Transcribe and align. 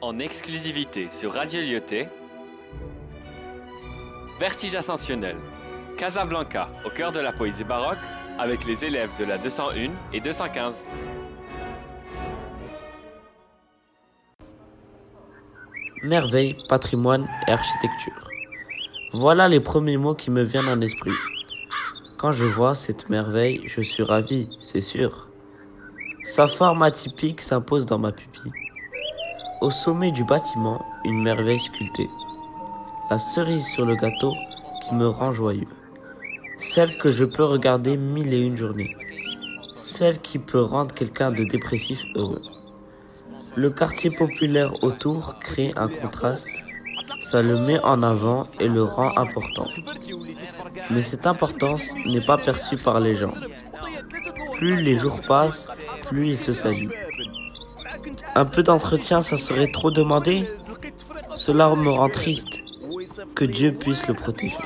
en 0.00 0.18
exclusivité 0.18 1.08
sur 1.08 1.32
Radio 1.32 1.60
Lyoté. 1.60 2.08
Vertige 4.38 4.74
ascensionnel. 4.74 5.36
Casablanca, 5.96 6.68
au 6.84 6.90
cœur 6.90 7.12
de 7.12 7.20
la 7.20 7.32
poésie 7.32 7.64
baroque, 7.64 7.98
avec 8.38 8.66
les 8.66 8.84
élèves 8.84 9.10
de 9.18 9.24
la 9.24 9.38
201 9.38 9.90
et 10.12 10.20
215. 10.20 10.84
Merveille, 16.02 16.56
patrimoine 16.68 17.26
et 17.48 17.52
architecture. 17.52 18.30
Voilà 19.14 19.48
les 19.48 19.60
premiers 19.60 19.96
mots 19.96 20.14
qui 20.14 20.30
me 20.30 20.42
viennent 20.42 20.68
en 20.68 20.80
esprit. 20.82 21.12
Quand 22.18 22.32
je 22.32 22.44
vois 22.44 22.74
cette 22.74 23.08
merveille, 23.08 23.62
je 23.66 23.80
suis 23.80 24.02
ravi, 24.02 24.46
c'est 24.60 24.82
sûr. 24.82 25.28
Sa 26.24 26.46
forme 26.46 26.82
atypique 26.82 27.40
s'impose 27.40 27.86
dans 27.86 27.98
ma 27.98 28.12
pupille. 28.12 28.52
Au 29.62 29.70
sommet 29.70 30.12
du 30.12 30.22
bâtiment, 30.22 30.84
une 31.04 31.22
merveille 31.22 31.58
sculptée. 31.58 32.10
La 33.10 33.18
cerise 33.18 33.64
sur 33.64 33.86
le 33.86 33.96
gâteau 33.96 34.34
qui 34.82 34.94
me 34.94 35.08
rend 35.08 35.32
joyeux. 35.32 35.68
Celle 36.58 36.98
que 36.98 37.10
je 37.10 37.24
peux 37.24 37.44
regarder 37.44 37.96
mille 37.96 38.34
et 38.34 38.44
une 38.44 38.56
journées. 38.56 38.94
Celle 39.74 40.20
qui 40.20 40.38
peut 40.38 40.60
rendre 40.60 40.94
quelqu'un 40.94 41.30
de 41.30 41.44
dépressif 41.44 42.04
heureux. 42.14 42.42
Le 43.54 43.70
quartier 43.70 44.10
populaire 44.10 44.84
autour 44.84 45.38
crée 45.40 45.72
un 45.76 45.88
contraste. 45.88 46.50
Ça 47.22 47.40
le 47.42 47.58
met 47.58 47.82
en 47.82 48.02
avant 48.02 48.46
et 48.60 48.68
le 48.68 48.82
rend 48.82 49.16
important. 49.16 49.68
Mais 50.90 51.00
cette 51.00 51.26
importance 51.26 51.94
n'est 52.04 52.24
pas 52.24 52.36
perçue 52.36 52.76
par 52.76 53.00
les 53.00 53.14
gens. 53.14 53.34
Plus 54.52 54.82
les 54.82 54.98
jours 54.98 55.18
passent, 55.26 55.68
plus 56.08 56.28
il 56.28 56.38
se 56.38 56.52
salue. 56.52 56.90
Un 58.34 58.44
peu 58.44 58.62
d'entretien, 58.62 59.22
ça 59.22 59.38
serait 59.38 59.70
trop 59.70 59.90
demandé 59.90 60.44
Cela 61.36 61.74
me 61.74 61.90
rend 61.90 62.08
triste. 62.08 62.62
Que 63.34 63.44
Dieu 63.44 63.72
puisse 63.72 64.06
le 64.08 64.14
protéger. 64.14 64.56